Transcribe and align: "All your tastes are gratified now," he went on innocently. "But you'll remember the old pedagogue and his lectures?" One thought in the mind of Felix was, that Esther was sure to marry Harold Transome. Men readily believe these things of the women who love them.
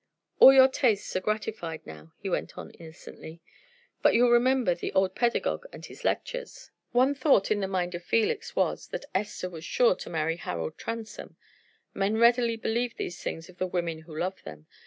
"All 0.39 0.51
your 0.51 0.67
tastes 0.67 1.15
are 1.15 1.19
gratified 1.19 1.85
now," 1.85 2.11
he 2.17 2.27
went 2.27 2.57
on 2.57 2.71
innocently. 2.71 3.39
"But 4.01 4.15
you'll 4.15 4.31
remember 4.31 4.73
the 4.73 4.91
old 4.93 5.13
pedagogue 5.13 5.67
and 5.71 5.85
his 5.85 6.03
lectures?" 6.03 6.71
One 6.91 7.13
thought 7.13 7.51
in 7.51 7.59
the 7.59 7.67
mind 7.67 7.93
of 7.93 8.03
Felix 8.03 8.55
was, 8.55 8.87
that 8.87 9.05
Esther 9.13 9.51
was 9.51 9.63
sure 9.63 9.93
to 9.97 10.09
marry 10.09 10.37
Harold 10.37 10.75
Transome. 10.79 11.35
Men 11.93 12.17
readily 12.17 12.55
believe 12.55 12.97
these 12.97 13.21
things 13.21 13.47
of 13.47 13.59
the 13.59 13.67
women 13.67 13.99
who 13.99 14.17
love 14.17 14.41
them. 14.41 14.65